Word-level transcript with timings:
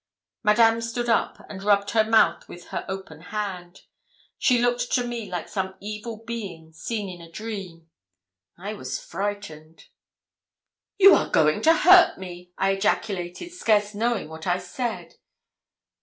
Madame 0.41 0.81
stood 0.81 1.07
up, 1.07 1.45
and 1.47 1.61
rubbed 1.61 1.91
her 1.91 2.03
mouth 2.03 2.49
with 2.49 2.69
her 2.69 2.85
open 2.89 3.21
hand. 3.21 3.81
She 4.39 4.57
looked 4.57 4.91
to 4.93 5.05
me 5.05 5.29
like 5.29 5.47
some 5.47 5.75
evil 5.79 6.23
being 6.25 6.73
seen 6.73 7.07
in 7.07 7.21
a 7.21 7.29
dream. 7.29 7.87
I 8.57 8.73
was 8.73 8.97
frightened. 8.97 9.85
'You 10.97 11.13
are 11.13 11.29
going 11.29 11.61
to 11.61 11.75
hurt 11.75 12.17
me!' 12.17 12.51
I 12.57 12.71
ejaculated, 12.71 13.51
scarce 13.51 13.93
knowing 13.93 14.27
what 14.27 14.47
I 14.47 14.57
said. 14.57 15.17